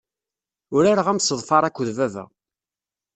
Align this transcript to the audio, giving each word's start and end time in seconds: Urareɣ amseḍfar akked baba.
Urareɣ 0.75 1.07
amseḍfar 1.11 1.63
akked 1.65 1.89
baba. 1.97 2.23